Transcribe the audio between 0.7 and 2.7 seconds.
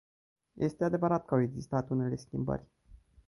adevărat că au existat unele schimbări.